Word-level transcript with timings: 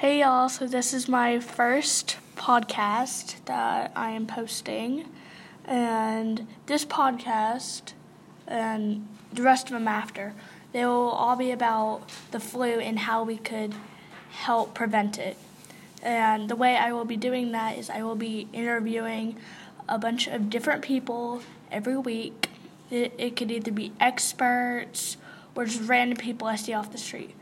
Hey 0.00 0.20
y'all, 0.20 0.48
so 0.48 0.68
this 0.68 0.94
is 0.94 1.08
my 1.08 1.40
first 1.40 2.18
podcast 2.36 3.44
that 3.46 3.90
I 3.96 4.10
am 4.10 4.28
posting. 4.28 5.08
And 5.64 6.46
this 6.66 6.84
podcast 6.84 7.94
and 8.46 9.08
the 9.32 9.42
rest 9.42 9.66
of 9.66 9.72
them 9.72 9.88
after, 9.88 10.34
they 10.70 10.86
will 10.86 11.08
all 11.08 11.34
be 11.34 11.50
about 11.50 12.02
the 12.30 12.38
flu 12.38 12.78
and 12.78 12.96
how 13.00 13.24
we 13.24 13.38
could 13.38 13.74
help 14.30 14.72
prevent 14.72 15.18
it. 15.18 15.36
And 16.00 16.48
the 16.48 16.54
way 16.54 16.76
I 16.76 16.92
will 16.92 17.04
be 17.04 17.16
doing 17.16 17.50
that 17.50 17.76
is 17.76 17.90
I 17.90 18.04
will 18.04 18.14
be 18.14 18.46
interviewing 18.52 19.36
a 19.88 19.98
bunch 19.98 20.28
of 20.28 20.48
different 20.48 20.82
people 20.82 21.42
every 21.72 21.98
week. 21.98 22.50
It, 22.88 23.14
it 23.18 23.34
could 23.34 23.50
either 23.50 23.72
be 23.72 23.90
experts 23.98 25.16
or 25.56 25.64
just 25.64 25.88
random 25.88 26.18
people 26.18 26.46
I 26.46 26.54
see 26.54 26.72
off 26.72 26.92
the 26.92 26.98
street. 26.98 27.34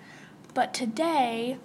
But 0.55 0.73
today, 0.73 1.59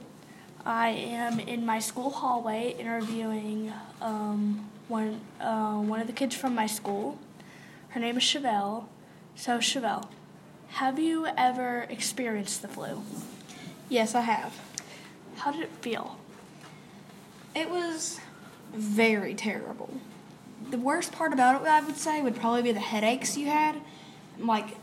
I 0.66 0.90
am 0.90 1.40
in 1.40 1.66
my 1.66 1.80
school 1.80 2.12
hallway 2.12 2.76
interviewing 2.78 3.74
um, 4.02 4.70
one 4.88 5.22
uh, 5.40 5.78
one 5.78 6.00
of 6.00 6.08
the 6.08 6.14
kids 6.14 6.36
from 6.36 6.54
my 6.54 6.68
school. 6.68 7.18
Her 7.90 8.00
name 8.00 8.18
is 8.18 8.24
Chevelle. 8.24 8.86
So 9.36 9.58
Chevelle, 9.58 10.08
have 10.70 11.00
you 11.00 11.28
ever 11.38 11.88
experienced 11.90 12.62
the 12.62 12.68
flu? 12.68 13.02
Yes, 13.90 14.14
I 14.14 14.22
have. 14.22 14.60
How 15.38 15.52
did 15.52 15.62
it 15.62 15.72
feel? 15.82 16.18
It 17.56 17.70
was 17.70 18.20
very 18.74 19.34
terrible. 19.34 19.90
The 20.70 20.78
worst 20.78 21.12
part 21.12 21.34
about 21.34 21.62
it, 21.62 21.68
I 21.68 21.82
would 21.82 21.98
say, 21.98 22.22
would 22.22 22.36
probably 22.36 22.62
be 22.62 22.72
the 22.72 22.80
headaches 22.80 23.36
you 23.36 23.48
had. 23.48 23.82
Like, 24.40 24.78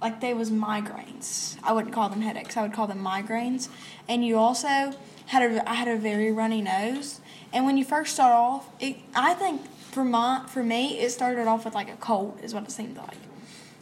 like 0.00 0.20
they 0.20 0.34
was 0.34 0.50
migraines. 0.50 1.56
I 1.62 1.72
wouldn't 1.72 1.94
call 1.94 2.08
them 2.08 2.22
headaches. 2.22 2.56
I 2.56 2.62
would 2.62 2.72
call 2.72 2.86
them 2.86 3.02
migraines. 3.04 3.68
And 4.08 4.24
you 4.24 4.38
also 4.38 4.92
had 5.26 5.42
a 5.42 5.70
I 5.70 5.74
had 5.74 5.88
a 5.88 5.96
very 5.96 6.32
runny 6.32 6.62
nose. 6.62 7.20
And 7.52 7.66
when 7.66 7.76
you 7.76 7.84
first 7.84 8.14
start 8.14 8.32
off, 8.32 8.68
it 8.80 8.96
I 9.14 9.34
think 9.34 9.62
for 9.90 10.04
my 10.04 10.44
for 10.48 10.62
me 10.62 10.98
it 11.00 11.10
started 11.10 11.46
off 11.46 11.64
with 11.64 11.74
like 11.74 11.90
a 11.90 11.96
cold 11.96 12.38
is 12.42 12.54
what 12.54 12.64
it 12.64 12.70
seemed 12.70 12.96
like. 12.96 13.18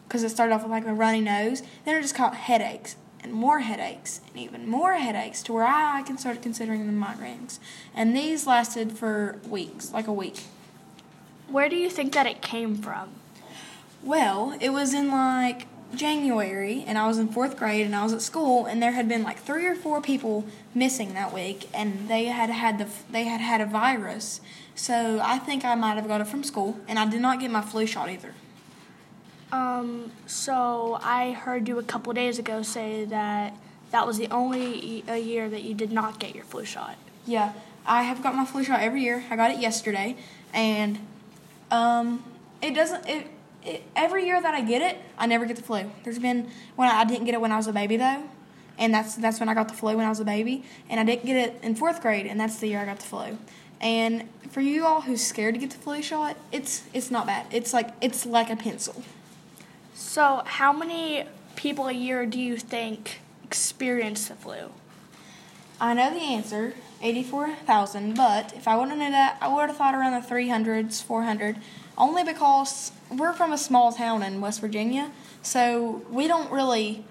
Because 0.06 0.24
it 0.24 0.30
started 0.30 0.54
off 0.54 0.62
with 0.62 0.70
like 0.70 0.86
a 0.86 0.94
runny 0.94 1.20
nose, 1.20 1.62
then 1.84 1.96
it 1.96 2.02
just 2.02 2.14
caught 2.14 2.34
headaches 2.34 2.96
and 3.20 3.32
more 3.32 3.60
headaches 3.60 4.20
and 4.28 4.38
even 4.42 4.68
more 4.68 4.94
headaches 4.94 5.42
to 5.42 5.52
where 5.52 5.64
I, 5.64 5.98
I 5.98 6.02
can 6.02 6.16
start 6.18 6.40
considering 6.40 6.86
them 6.86 7.02
migraines. 7.02 7.58
And 7.94 8.16
these 8.16 8.46
lasted 8.46 8.92
for 8.92 9.38
weeks, 9.46 9.92
like 9.92 10.06
a 10.06 10.12
week. 10.12 10.44
Where 11.48 11.68
do 11.68 11.76
you 11.76 11.90
think 11.90 12.12
that 12.12 12.26
it 12.26 12.42
came 12.42 12.76
from? 12.76 13.10
Well, 14.02 14.56
it 14.60 14.70
was 14.70 14.94
in 14.94 15.10
like 15.10 15.66
January, 15.94 16.84
and 16.86 16.98
I 16.98 17.06
was 17.06 17.18
in 17.18 17.28
fourth 17.28 17.56
grade, 17.56 17.86
and 17.86 17.94
I 17.94 18.02
was 18.04 18.12
at 18.12 18.22
school, 18.22 18.66
and 18.66 18.82
there 18.82 18.92
had 18.92 19.08
been 19.08 19.22
like 19.22 19.38
three 19.38 19.66
or 19.66 19.74
four 19.74 20.00
people 20.00 20.44
missing 20.74 21.14
that 21.14 21.32
week, 21.32 21.68
and 21.72 22.08
they 22.08 22.26
had 22.26 22.50
had 22.50 22.78
the 22.78 22.88
they 23.10 23.24
had 23.24 23.40
had 23.40 23.60
a 23.60 23.66
virus. 23.66 24.40
So 24.74 25.20
I 25.22 25.38
think 25.38 25.64
I 25.64 25.74
might 25.74 25.94
have 25.94 26.06
got 26.06 26.20
it 26.20 26.26
from 26.26 26.44
school, 26.44 26.78
and 26.86 26.98
I 26.98 27.08
did 27.08 27.20
not 27.20 27.40
get 27.40 27.50
my 27.50 27.62
flu 27.62 27.86
shot 27.86 28.10
either. 28.10 28.34
Um, 29.50 30.12
so 30.26 30.98
I 31.02 31.32
heard 31.32 31.68
you 31.68 31.78
a 31.78 31.82
couple 31.82 32.12
days 32.12 32.38
ago 32.38 32.62
say 32.62 33.04
that 33.06 33.54
that 33.90 34.06
was 34.06 34.18
the 34.18 34.28
only 34.28 35.02
a 35.08 35.18
year 35.18 35.48
that 35.48 35.62
you 35.62 35.74
did 35.74 35.90
not 35.90 36.18
get 36.18 36.34
your 36.34 36.44
flu 36.44 36.64
shot. 36.64 36.96
Yeah, 37.26 37.54
I 37.86 38.02
have 38.02 38.22
got 38.22 38.34
my 38.34 38.44
flu 38.44 38.62
shot 38.62 38.80
every 38.80 39.02
year. 39.02 39.24
I 39.30 39.36
got 39.36 39.50
it 39.50 39.58
yesterday, 39.58 40.16
and 40.52 40.98
um, 41.70 42.22
it 42.60 42.74
doesn't 42.74 43.06
it 43.08 43.26
it, 43.64 43.82
every 43.96 44.26
year 44.26 44.40
that 44.40 44.54
I 44.54 44.60
get 44.60 44.82
it, 44.82 44.98
I 45.16 45.26
never 45.26 45.46
get 45.46 45.56
the 45.56 45.62
flu. 45.62 45.90
There's 46.04 46.18
been 46.18 46.50
when 46.76 46.88
I, 46.88 47.00
I 47.00 47.04
didn't 47.04 47.24
get 47.24 47.34
it 47.34 47.40
when 47.40 47.52
I 47.52 47.56
was 47.56 47.66
a 47.66 47.72
baby 47.72 47.96
though, 47.96 48.24
and 48.78 48.94
that's 48.94 49.16
that's 49.16 49.40
when 49.40 49.48
I 49.48 49.54
got 49.54 49.68
the 49.68 49.74
flu 49.74 49.96
when 49.96 50.06
I 50.06 50.08
was 50.08 50.20
a 50.20 50.24
baby, 50.24 50.64
and 50.88 51.00
I 51.00 51.04
didn't 51.04 51.26
get 51.26 51.36
it 51.36 51.60
in 51.62 51.74
fourth 51.74 52.00
grade, 52.00 52.26
and 52.26 52.38
that's 52.38 52.58
the 52.58 52.68
year 52.68 52.80
I 52.80 52.84
got 52.84 52.98
the 52.98 53.06
flu. 53.06 53.38
And 53.80 54.28
for 54.50 54.60
you 54.60 54.86
all 54.86 55.02
who's 55.02 55.24
scared 55.24 55.54
to 55.54 55.60
get 55.60 55.70
the 55.70 55.78
flu 55.78 56.02
shot, 56.02 56.36
it's 56.52 56.84
it's 56.92 57.10
not 57.10 57.26
bad. 57.26 57.46
It's 57.52 57.72
like 57.72 57.90
it's 58.00 58.26
like 58.26 58.50
a 58.50 58.56
pencil. 58.56 59.02
So, 59.94 60.42
how 60.44 60.72
many 60.72 61.26
people 61.56 61.88
a 61.88 61.92
year 61.92 62.24
do 62.24 62.40
you 62.40 62.56
think 62.56 63.20
experience 63.44 64.28
the 64.28 64.34
flu? 64.34 64.70
I 65.80 65.94
know 65.94 66.12
the 66.12 66.20
answer, 66.20 66.74
84,000, 67.02 68.14
but 68.14 68.52
if 68.54 68.66
I 68.66 68.76
would 68.76 68.88
have 68.88 68.98
known 68.98 69.12
that, 69.12 69.38
I 69.40 69.48
would 69.52 69.68
have 69.68 69.76
thought 69.76 69.94
around 69.94 70.20
the 70.20 70.26
300s, 70.26 71.02
400, 71.02 71.56
only 71.98 72.24
because 72.24 72.92
we're 73.10 73.32
from 73.32 73.52
a 73.52 73.58
small 73.58 73.92
town 73.92 74.22
in 74.22 74.40
West 74.40 74.60
Virginia, 74.60 75.10
so 75.42 76.02
we 76.10 76.28
don't 76.28 76.50
really, 76.50 77.04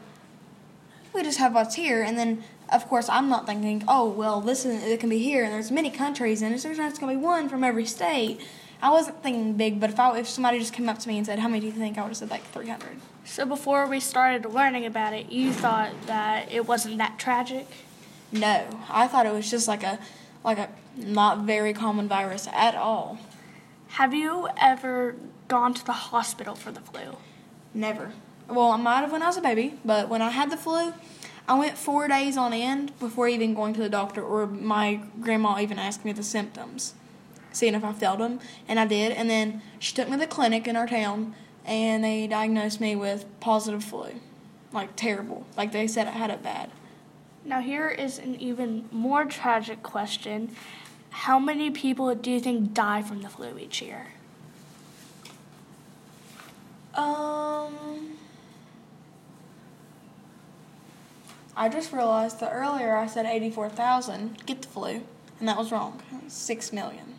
we 1.14 1.22
just 1.22 1.38
have 1.38 1.54
what's 1.54 1.76
here, 1.76 2.02
and 2.02 2.18
then, 2.18 2.44
of 2.72 2.88
course, 2.88 3.10
I'm 3.10 3.30
not 3.30 3.46
thinking, 3.46 3.84
oh, 3.88 4.10
well, 4.10 4.42
this 4.42 4.66
is, 4.66 4.84
it 4.84 5.00
can 5.00 5.10
be 5.10 5.20
here, 5.20 5.44
and 5.44 5.54
there's 5.54 5.72
many 5.72 5.92
countries, 5.92 6.42
and 6.42 6.58
there's 6.58 6.78
going 6.78 6.92
to 6.94 7.08
be 7.08 7.16
one 7.16 7.50
from 7.50 7.64
every 7.64 7.86
state. 7.86 8.42
I 8.82 8.92
wasn't 8.92 9.24
thinking 9.24 9.54
big, 9.54 9.80
but 9.80 9.90
if 9.90 10.00
I, 10.00 10.18
if 10.20 10.28
somebody 10.28 10.60
just 10.60 10.74
came 10.74 10.88
up 10.88 11.00
to 11.00 11.08
me 11.08 11.18
and 11.18 11.26
said, 11.26 11.40
"How 11.40 11.48
many 11.48 11.62
do 11.62 11.66
you 11.66 11.72
think?" 11.72 11.98
I 11.98 12.02
would 12.02 12.10
have 12.10 12.18
said 12.18 12.30
like 12.30 12.44
300. 12.52 12.98
So 13.26 13.44
before 13.44 13.88
we 13.88 14.00
started 14.00 14.46
learning 14.46 14.86
about 14.86 15.14
it, 15.14 15.32
you 15.32 15.52
thought 15.52 15.92
that 16.06 16.52
it 16.52 16.68
wasn't 16.68 17.00
that 17.00 17.18
tragic? 17.18 17.68
No, 18.32 18.68
I 18.90 19.08
thought 19.08 19.26
it 19.26 19.34
was 19.34 19.50
just 19.50 19.68
like 19.68 19.82
a 19.82 19.98
like 20.44 20.60
a 20.60 20.70
not 20.96 21.40
very 21.40 21.74
common 21.74 22.08
virus 22.08 22.48
at 22.54 22.76
all. 22.76 23.18
Have 23.90 24.14
you 24.14 24.48
ever 24.60 25.16
gone 25.48 25.74
to 25.74 25.86
the 25.86 25.94
hospital 25.94 26.56
for 26.56 26.72
the 26.72 26.82
flu? 26.82 27.18
Never. 27.74 28.12
Well, 28.48 28.72
I 28.72 28.78
might 28.78 29.02
have 29.02 29.12
when 29.12 29.24
I 29.24 29.28
was 29.28 29.38
a 29.38 29.42
baby, 29.42 29.80
but 29.84 30.10
when 30.10 30.22
I 30.22 30.30
had 30.30 30.50
the 30.50 30.58
flu, 30.58 30.94
I 31.48 31.58
went 31.58 31.78
four 31.78 32.08
days 32.08 32.38
on 32.38 32.54
end 32.54 32.98
before 33.00 33.28
even 33.28 33.54
going 33.54 33.74
to 33.74 33.82
the 33.82 33.90
doctor 33.90 34.24
or 34.24 34.46
my 34.46 35.02
grandma 35.22 35.60
even 35.60 35.80
asked 35.80 36.06
me 36.06 36.12
the 36.12 36.24
symptoms 36.24 36.94
seeing 37.58 37.74
if 37.74 37.84
I 37.84 37.94
felt 37.94 38.20
them, 38.20 38.40
and 38.68 38.80
I 38.80 38.86
did. 38.86 39.12
And 39.12 39.30
then 39.30 39.62
she 39.80 39.94
took 39.94 40.08
me 40.08 40.14
to 40.14 40.20
the 40.20 40.28
clinic 40.28 40.68
in 40.68 40.76
our 40.76 40.88
town, 40.88 41.36
and 41.66 42.04
they 42.04 42.28
diagnosed 42.28 42.80
me 42.80 42.96
with 42.96 43.26
positive 43.40 43.84
flu, 43.84 44.22
like 44.72 44.96
terrible. 44.96 45.46
Like 45.58 45.72
they 45.72 45.88
said 45.88 46.08
I 46.08 46.12
had 46.12 46.30
it 46.30 46.44
bad. 46.44 46.70
Now 47.44 47.62
here 47.62 47.88
is 47.88 48.20
an 48.20 48.36
even 48.36 48.88
more 48.92 49.26
tragic 49.26 49.84
question: 49.84 50.56
How 51.10 51.40
many 51.40 51.72
people 51.72 52.14
do 52.16 52.32
you 52.32 52.40
think 52.40 52.74
die 52.74 53.02
from 53.02 53.22
the 53.22 53.30
flu 53.30 53.58
each 53.58 53.82
year? 53.82 54.08
Um. 56.94 58.18
I 61.56 61.70
just 61.70 61.92
realized 61.92 62.40
that 62.40 62.52
earlier 62.54 62.96
I 62.96 63.08
said 63.08 63.26
84,000 63.26 64.46
get 64.46 64.62
the 64.62 64.68
flu, 64.68 65.04
and 65.40 65.48
that 65.48 65.58
was 65.58 65.72
wrong. 65.72 66.02
6 66.28 66.72
million. 66.72 67.16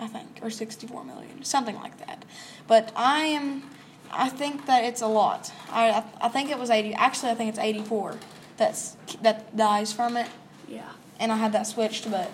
I 0.00 0.06
think, 0.06 0.38
or 0.42 0.50
64 0.50 1.04
million, 1.04 1.44
something 1.44 1.74
like 1.76 1.98
that. 2.06 2.24
But 2.66 2.92
I 2.94 3.20
am, 3.24 3.64
I 4.12 4.28
think 4.28 4.66
that 4.66 4.84
it's 4.84 5.00
a 5.00 5.06
lot. 5.06 5.52
I 5.70 6.04
I 6.20 6.28
think 6.28 6.50
it 6.50 6.58
was 6.58 6.70
80. 6.70 6.94
Actually, 6.94 7.32
I 7.32 7.34
think 7.34 7.48
it's 7.50 7.58
84. 7.58 8.16
That's 8.56 8.96
that 9.22 9.56
dies 9.56 9.92
from 9.92 10.16
it. 10.16 10.28
Yeah. 10.68 10.90
And 11.20 11.32
I 11.32 11.36
had 11.36 11.52
that 11.52 11.66
switched, 11.66 12.10
but 12.10 12.30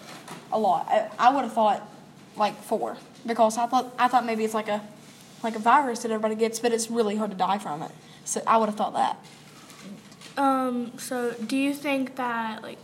a 0.53 0.59
lot. 0.59 0.87
I, 0.89 1.11
I 1.19 1.35
would 1.35 1.43
have 1.43 1.53
thought 1.53 1.89
like 2.37 2.61
four 2.63 2.97
because 3.27 3.59
I 3.59 3.67
thought 3.67 3.95
I 3.99 4.09
thought 4.09 4.27
maybe 4.27 4.45
it's 4.45 4.55
like 4.55 4.69
a 4.69 4.83
like 5.43 5.57
a 5.57 5.59
virus 5.59 6.01
that 6.01 6.11
everybody 6.11 6.35
gets, 6.35 6.59
but 6.59 6.73
it's 6.73 6.91
really 6.91 7.17
hard 7.17 7.31
to 7.31 7.37
die 7.37 7.59
from 7.59 7.83
it. 7.83 7.91
So 8.25 8.43
I 8.47 8.57
would 8.57 8.67
have 8.67 8.77
thought 8.77 8.95
that. 8.95 9.19
Um. 10.37 10.93
So, 10.99 11.33
do 11.33 11.57
you 11.57 11.75
think 11.75 12.17
that 12.17 12.63
like 12.63 12.79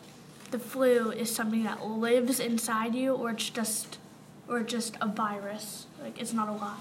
the 0.51 0.59
flu 0.59 1.11
is 1.11 1.35
something 1.35 1.65
that 1.65 1.87
lives 1.87 2.39
inside 2.39 2.95
you, 2.95 3.15
or 3.15 3.31
it's 3.31 3.51
just 3.51 3.99
or 4.49 4.63
just 4.63 4.97
a 5.01 5.09
virus? 5.09 5.87
Like 6.03 6.21
it's 6.21 6.33
not 6.33 6.49
alive. 6.49 6.79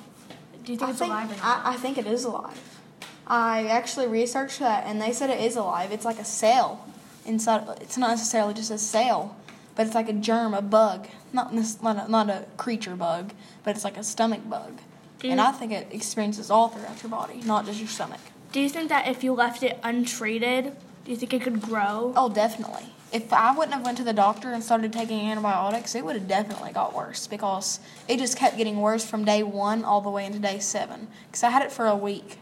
Do 0.64 0.74
you 0.74 0.78
think 0.78 0.90
I 0.90 0.92
it's 0.92 1.00
think, 1.00 1.12
alive 1.12 1.32
or 1.32 1.36
not? 1.38 1.66
I, 1.66 1.74
I 1.74 1.76
think 1.78 1.98
it 1.98 2.06
is 2.06 2.24
alive. 2.26 2.80
I 3.26 3.68
actually 3.68 4.08
researched 4.08 4.60
that, 4.60 4.86
and 4.86 5.02
they 5.02 5.14
said 5.14 5.30
it 5.30 5.40
is 5.40 5.56
alive. 5.56 5.92
It's 5.92 6.06
like 6.06 6.20
a 6.20 6.26
cell 6.26 6.86
inside. 7.26 7.64
It's 7.82 7.98
not 7.98 8.10
necessarily 8.10 8.54
just 8.54 8.72
a 8.72 8.78
cell, 8.78 9.36
but 9.76 9.86
it's 9.86 9.96
like 9.96 10.10
a 10.10 10.14
germ, 10.14 10.54
a 10.54 10.62
bug. 10.62 11.08
Not 11.32 11.56
this, 11.56 11.82
not 11.82 12.08
a, 12.08 12.12
not 12.12 12.30
a 12.30 12.46
creature 12.58 12.96
bug, 12.96 13.34
but 13.64 13.76
it's 13.76 13.84
like 13.84 13.98
a 13.98 14.04
stomach 14.04 14.50
bug. 14.50 14.80
Do 15.20 15.30
and 15.30 15.42
I 15.42 15.52
think 15.52 15.72
it 15.72 15.88
experiences 15.92 16.50
all 16.50 16.70
throughout 16.70 17.04
your 17.04 17.10
body, 17.10 17.42
not 17.46 17.66
just 17.66 17.80
your 17.80 17.90
stomach. 17.90 18.22
Do 18.52 18.60
you 18.60 18.70
think 18.70 18.90
that 18.90 19.08
if 19.08 19.24
you 19.24 19.34
left 19.34 19.64
it 19.64 19.78
untreated, 19.84 20.76
do 21.06 21.12
you 21.12 21.18
think 21.18 21.34
it 21.34 21.42
could 21.42 21.62
grow? 21.62 22.14
Oh, 22.16 22.30
definitely. 22.30 22.86
If 23.12 23.34
I 23.34 23.56
wouldn't 23.56 23.74
have 23.74 23.84
went 23.84 23.98
to 23.98 24.04
the 24.04 24.14
doctor 24.14 24.52
and 24.52 24.64
started 24.64 24.94
taking 24.94 25.20
antibiotics, 25.30 25.96
it 25.96 26.06
would 26.06 26.16
have 26.16 26.28
definitely 26.28 26.72
got 26.72 26.96
worse 26.96 27.28
because 27.28 27.80
it 28.08 28.18
just 28.18 28.38
kept 28.38 28.58
getting 28.58 28.80
worse 28.80 29.04
from 29.04 29.26
day 29.26 29.44
one 29.44 29.84
all 29.84 30.02
the 30.02 30.10
way 30.10 30.26
into 30.26 30.40
day 30.40 30.60
seven. 30.60 31.08
Because 31.28 31.44
I 31.44 31.50
had 31.50 31.64
it 31.64 31.72
for 31.72 31.88
a 31.88 31.96
week, 31.96 32.38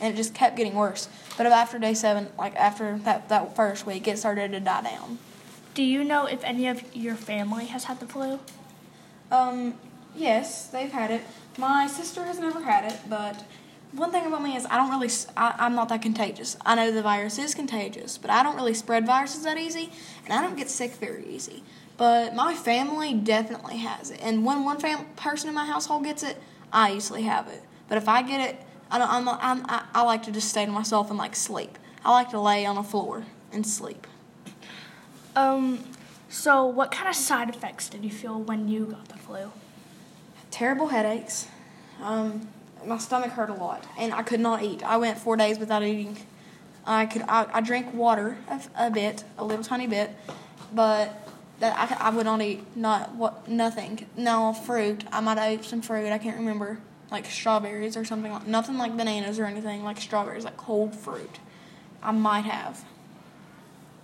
and 0.00 0.12
it 0.12 0.16
just 0.16 0.34
kept 0.34 0.56
getting 0.56 0.74
worse. 0.74 1.08
But 1.36 1.46
after 1.46 1.78
day 1.78 1.94
seven, 1.94 2.28
like 2.38 2.54
after 2.56 2.98
that 2.98 3.28
that 3.28 3.56
first 3.56 3.86
week, 3.86 4.08
it 4.08 4.18
started 4.18 4.52
to 4.52 4.60
die 4.60 4.82
down. 4.82 5.18
Do 5.74 5.82
you 5.82 6.04
know 6.04 6.26
if 6.26 6.44
any 6.44 6.68
of 6.68 6.84
your 6.94 7.16
family 7.16 7.66
has 7.66 7.84
had 7.84 7.98
the 8.00 8.06
flu? 8.06 8.38
Um, 9.32 9.74
yes, 10.14 10.68
they've 10.68 10.92
had 10.92 11.10
it. 11.10 11.22
My 11.58 11.86
sister 11.86 12.24
has 12.24 12.38
never 12.38 12.62
had 12.62 12.92
it, 12.92 12.98
but 13.08 13.44
one 13.92 14.10
thing 14.10 14.26
about 14.26 14.42
me 14.42 14.56
is 14.56 14.66
I 14.66 14.76
don't 14.76 14.90
really, 14.90 15.10
I, 15.36 15.66
am 15.66 15.74
not 15.74 15.88
that 15.88 16.02
contagious. 16.02 16.56
I 16.64 16.74
know 16.74 16.90
the 16.90 17.02
virus 17.02 17.38
is 17.38 17.54
contagious, 17.54 18.18
but 18.18 18.30
I 18.30 18.42
don't 18.42 18.56
really 18.56 18.74
spread 18.74 19.06
viruses 19.06 19.44
that 19.44 19.58
easy, 19.58 19.90
and 20.24 20.32
I 20.32 20.40
don't 20.42 20.56
get 20.56 20.68
sick 20.68 20.92
very 20.94 21.26
easy. 21.26 21.62
But 21.96 22.34
my 22.34 22.54
family 22.54 23.14
definitely 23.14 23.78
has 23.78 24.10
it, 24.10 24.20
and 24.22 24.44
when 24.44 24.64
one 24.64 24.78
fam- 24.78 25.06
person 25.16 25.48
in 25.48 25.54
my 25.54 25.64
household 25.64 26.04
gets 26.04 26.22
it, 26.22 26.40
I 26.72 26.90
usually 26.90 27.22
have 27.22 27.48
it. 27.48 27.62
But 27.88 27.98
if 27.98 28.08
I 28.08 28.22
get 28.22 28.40
it, 28.40 28.60
I 28.90 28.98
don't. 28.98 29.10
I'm, 29.10 29.28
I'm, 29.28 29.66
I, 29.68 29.84
I 29.94 30.02
like 30.02 30.22
to 30.24 30.32
just 30.32 30.48
stay 30.48 30.64
to 30.64 30.72
myself 30.72 31.10
and 31.10 31.18
like 31.18 31.34
sleep. 31.34 31.78
I 32.04 32.10
like 32.12 32.30
to 32.30 32.40
lay 32.40 32.66
on 32.66 32.76
the 32.76 32.82
floor 32.82 33.24
and 33.52 33.66
sleep. 33.66 34.06
Um, 35.36 35.84
so 36.28 36.66
what 36.66 36.90
kind 36.90 37.08
of 37.08 37.14
side 37.14 37.48
effects 37.48 37.88
did 37.88 38.04
you 38.04 38.10
feel 38.10 38.40
when 38.40 38.68
you 38.68 38.86
got 38.86 39.08
the 39.08 39.16
flu? 39.16 39.52
Terrible 40.50 40.88
headaches. 40.88 41.48
Um, 42.02 42.48
my 42.84 42.98
stomach 42.98 43.30
hurt 43.30 43.50
a 43.50 43.54
lot, 43.54 43.84
and 43.98 44.12
I 44.12 44.22
could 44.22 44.40
not 44.40 44.62
eat. 44.62 44.82
I 44.82 44.96
went 44.96 45.18
four 45.18 45.36
days 45.36 45.58
without 45.58 45.82
eating. 45.82 46.18
I 46.86 47.06
could. 47.06 47.22
I, 47.22 47.46
I 47.52 47.60
drank 47.60 47.94
water 47.94 48.36
a, 48.48 48.86
a 48.86 48.90
bit, 48.90 49.24
a 49.38 49.44
little 49.44 49.64
tiny 49.64 49.86
bit, 49.86 50.10
but 50.72 51.28
that 51.60 51.90
I, 51.90 52.08
I 52.08 52.10
would 52.10 52.26
not 52.26 52.42
eat. 52.42 52.64
Not 52.76 53.14
what 53.14 53.48
nothing. 53.48 54.06
No 54.16 54.52
fruit. 54.52 55.04
I 55.10 55.20
might 55.20 55.38
have 55.38 55.50
ate 55.50 55.64
some 55.64 55.82
fruit. 55.82 56.12
I 56.12 56.18
can't 56.18 56.36
remember, 56.36 56.78
like 57.14 57.26
strawberries 57.26 57.96
or 57.96 58.04
something. 58.04 58.32
like 58.32 58.46
Nothing 58.46 58.76
like 58.76 58.96
bananas 58.96 59.38
or 59.38 59.44
anything 59.44 59.84
like 59.84 60.00
strawberries, 60.00 60.44
like 60.44 60.56
cold 60.56 60.94
fruit. 60.94 61.38
I 62.02 62.10
might 62.10 62.44
have. 62.44 62.84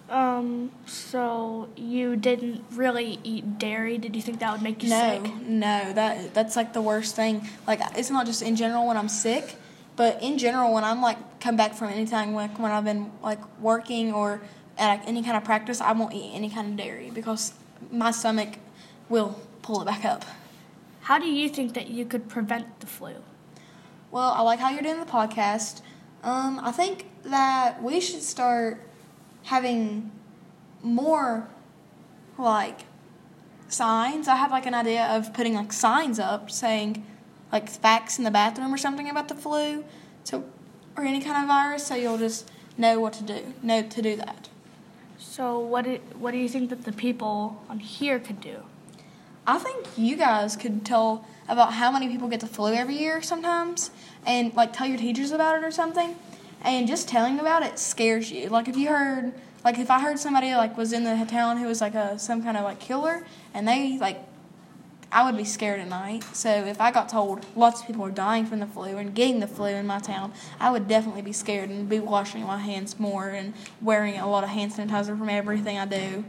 Um, 0.09 0.73
so 0.87 1.69
you 1.77 2.17
didn't 2.17 2.65
really 2.73 3.19
eat 3.23 3.59
dairy. 3.59 3.99
Did 3.99 4.17
you 4.17 4.23
think 4.23 4.41
that 4.41 4.53
would 4.53 4.63
make 4.63 4.83
you 4.83 4.91
no, 4.91 5.23
sick? 5.23 5.35
No, 5.37 5.85
no, 5.85 5.93
that 5.93 6.35
that's 6.35 6.57
like 6.57 6.73
the 6.73 6.83
worst 6.83 7.15
thing. 7.15 7.47
Like 7.67 7.81
it's 7.97 8.11
not 8.11 8.27
just 8.27 8.43
in 8.43 8.57
general 8.57 8.87
when 8.87 8.97
I'm 8.97 9.09
sick, 9.09 9.55
but 9.97 10.21
in 10.23 10.39
general 10.39 10.73
when 10.73 10.83
I'm 10.83 11.01
like 11.01 11.41
come 11.41 11.57
back 11.57 11.75
from 11.75 11.89
anything 11.91 12.35
like 12.35 12.59
when 12.59 12.73
I've 12.73 12.85
been 12.85 13.13
like 13.23 13.41
working 13.61 14.13
or 14.13 14.41
at 14.79 15.07
any 15.07 15.23
kind 15.23 15.37
of 15.37 15.45
practice, 15.45 15.81
I 15.81 15.93
won't 15.93 16.15
eat 16.15 16.33
any 16.35 16.51
kind 16.51 16.69
of 16.73 16.77
dairy 16.77 17.11
because 17.15 17.53
my 17.93 18.11
stomach 18.11 18.59
will 19.09 19.39
pull 19.63 19.83
it 19.83 19.85
back 19.85 20.05
up. 20.05 20.25
How 21.01 21.19
do 21.19 21.27
you 21.27 21.49
think 21.49 21.75
that 21.75 21.89
you 21.89 22.05
could 22.05 22.29
prevent 22.29 22.81
the 22.81 22.87
flu? 22.87 23.15
Well, 24.11 24.31
I 24.31 24.43
like 24.43 24.59
how 24.59 24.71
you're 24.71 24.83
doing 24.83 25.01
the 25.01 25.07
podcast. 25.07 25.83
Um, 26.23 26.61
I 26.63 26.73
think 26.73 27.07
that 27.25 27.83
we 27.83 28.01
should 28.01 28.23
start 28.23 28.81
having 29.45 30.11
more 30.83 31.49
like 32.39 32.81
signs. 33.69 34.29
I 34.29 34.37
have 34.37 34.51
like 34.51 34.67
an 34.67 34.75
idea 34.75 35.07
of 35.07 35.33
putting 35.33 35.55
like 35.55 35.73
signs 35.73 36.19
up 36.19 36.51
saying 36.51 37.05
like 37.53 37.69
facts 37.69 38.19
in 38.19 38.25
the 38.25 38.31
bathroom 38.31 38.73
or 38.73 38.79
something 38.79 39.09
about 39.09 39.29
the 39.29 39.35
flu, 39.35 39.85
so 40.25 40.45
or 40.97 41.05
any 41.05 41.21
kind 41.21 41.43
of 41.43 41.49
virus, 41.49 41.87
so 41.87 41.95
you'll 41.95 42.19
just 42.19 42.51
know 42.77 43.01
what 43.01 43.13
to 43.15 43.23
do, 43.23 43.55
know 43.63 43.83
to 43.83 44.03
do 44.03 44.17
that. 44.17 44.49
So 45.19 45.59
what 45.59 45.85
do, 45.85 45.99
what 46.19 46.33
do 46.33 46.39
you 46.39 46.49
think 46.49 46.71
that 46.71 46.85
the 46.85 46.93
people 46.93 47.63
on 47.69 47.79
here 47.79 48.19
could 48.19 48.41
do? 48.41 48.63
I 49.47 49.59
think 49.59 49.87
you 49.97 50.17
guys 50.17 50.57
could 50.57 50.85
tell 50.85 51.25
about 51.49 51.73
how 51.75 51.91
many 51.91 52.09
people 52.09 52.29
get 52.29 52.41
the 52.41 52.47
flu 52.47 52.73
every 52.73 52.97
year 52.97 53.23
sometimes 53.23 53.91
and 54.27 54.55
like 54.55 54.73
tell 54.73 54.87
your 54.87 54.99
teachers 54.99 55.33
about 55.33 55.57
it 55.57 55.65
or 55.65 55.71
something. 55.71 56.17
And 56.63 56.87
just 56.87 57.09
telling 57.09 57.41
about 57.41 57.63
it 57.63 57.79
scares 57.79 58.31
you. 58.31 58.49
Like 58.49 58.69
if 58.69 58.77
you 58.77 58.89
heard 58.89 59.33
like 59.65 59.79
if 59.79 59.91
I 59.91 60.01
heard 60.01 60.19
somebody 60.19 60.55
like 60.55 60.77
was 60.77 60.93
in 60.93 61.05
the 61.05 61.27
town 61.29 61.59
who 61.59 61.67
was 61.67 61.81
like 61.81 61.95
a 61.95 62.19
some 62.19 62.43
kind 62.43 62.57
of 62.57 62.65
like 62.65 62.81
killer 62.81 63.27
and 63.55 63.67
they 63.67 63.99
like 63.99 64.19
I 65.13 65.25
would 65.25 65.37
be 65.37 65.45
scared 65.45 65.81
at 65.81 65.89
night. 65.89 66.23
So 66.35 66.49
if 66.49 66.81
I 66.81 66.93
got 66.93 67.09
told 67.09 67.45
lots 67.57 67.81
of 67.81 67.87
people 67.89 68.05
are 68.05 68.13
dying 68.13 68.47
from 68.47 68.61
the 68.61 68.67
flu 68.67 68.97
and 68.97 69.13
getting 69.13 69.41
the 69.41 69.49
flu 69.49 69.67
in 69.67 69.87
my 69.87 69.99
town, 69.99 70.33
I 70.61 70.71
would 70.71 70.87
definitely 70.87 71.23
be 71.23 71.33
scared 71.33 71.69
and 71.69 71.89
be 71.89 71.99
washing 71.99 72.45
my 72.45 72.59
hands 72.59 73.01
more 73.01 73.29
and 73.29 73.55
wearing 73.81 74.19
a 74.19 74.31
lot 74.31 74.45
of 74.45 74.51
hand 74.51 74.73
sanitizer 74.73 75.19
from 75.19 75.29
everything 75.29 75.79
I 75.79 75.87
do. 75.87 76.25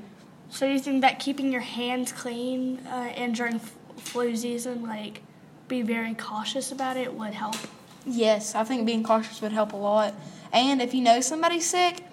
So 0.52 0.66
you 0.66 0.80
think 0.80 1.02
that 1.02 1.20
keeping 1.20 1.52
your 1.52 1.62
hands 1.62 2.12
clean 2.12 2.80
uh, 2.86 3.14
and 3.16 3.34
during 3.34 3.56
f- 3.56 3.74
flu 3.96 4.36
season, 4.36 4.84
like 4.84 5.22
be 5.70 5.82
very 5.82 6.14
cautious 6.14 6.74
about 6.74 6.98
it, 6.98 7.14
would 7.14 7.34
help? 7.34 7.56
Yes, 8.06 8.54
I 8.54 8.66
think 8.66 8.86
being 8.86 9.02
cautious 9.02 9.42
would 9.42 9.54
help 9.54 9.72
a 9.72 9.78
lot. 9.78 10.14
And 10.52 10.82
if 10.82 10.94
you 10.94 11.02
know 11.02 11.22
somebody's 11.22 11.68
sick, 11.68 12.04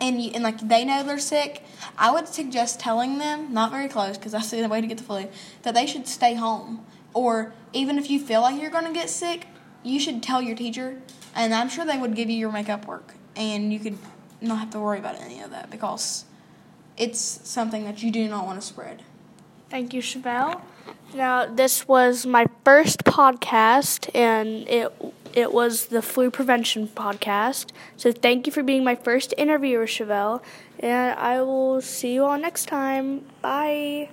and 0.00 0.20
you, 0.20 0.32
and 0.34 0.42
like 0.42 0.58
they 0.58 0.84
know 0.84 1.04
they're 1.04 1.18
sick, 1.18 1.62
I 1.96 2.10
would 2.10 2.26
suggest 2.26 2.80
telling 2.80 3.18
them, 3.18 3.54
not 3.54 3.70
very 3.70 3.88
close 3.88 4.18
because 4.18 4.34
I 4.34 4.40
see 4.40 4.60
the 4.60 4.68
way 4.68 4.80
to 4.80 4.86
get 4.88 4.98
the 4.98 5.04
flu, 5.04 5.28
that 5.62 5.74
they 5.74 5.86
should 5.86 6.08
stay 6.08 6.34
home. 6.34 6.84
Or 7.14 7.54
even 7.72 7.98
if 7.98 8.10
you 8.10 8.18
feel 8.18 8.40
like 8.40 8.60
you're 8.60 8.70
going 8.70 8.86
to 8.86 8.92
get 8.92 9.08
sick, 9.08 9.46
you 9.84 10.00
should 10.00 10.24
tell 10.24 10.42
your 10.42 10.56
teacher, 10.56 11.00
and 11.36 11.54
I'm 11.54 11.68
sure 11.68 11.84
they 11.84 11.98
would 11.98 12.16
give 12.16 12.28
you 12.28 12.36
your 12.36 12.50
makeup 12.50 12.86
work, 12.86 13.14
and 13.36 13.72
you 13.72 13.78
could 13.78 13.98
not 14.40 14.58
have 14.58 14.70
to 14.70 14.80
worry 14.80 14.98
about 14.98 15.20
any 15.20 15.40
of 15.40 15.50
that 15.52 15.70
because 15.70 16.24
it's 16.96 17.18
something 17.44 17.84
that 17.84 18.02
you 18.02 18.10
do 18.10 18.28
not 18.28 18.46
want 18.46 18.60
to 18.60 18.66
spread. 18.66 19.02
Thank 19.70 19.92
you, 19.94 20.02
Chevelle. 20.02 20.60
Now, 21.14 21.46
this 21.46 21.86
was 21.88 22.26
my 22.26 22.46
first 22.64 23.04
podcast, 23.04 24.10
and 24.14 24.68
it 24.68 24.92
it 25.34 25.52
was 25.52 25.86
the 25.86 26.02
flu 26.02 26.30
prevention 26.30 26.88
podcast. 26.88 27.70
So, 27.96 28.12
thank 28.12 28.46
you 28.46 28.52
for 28.52 28.62
being 28.62 28.84
my 28.84 28.94
first 28.94 29.34
interviewer, 29.36 29.86
Chevelle. 29.86 30.42
And 30.78 31.18
I 31.18 31.40
will 31.42 31.80
see 31.80 32.14
you 32.14 32.24
all 32.24 32.38
next 32.38 32.66
time. 32.66 33.24
Bye. 33.42 34.10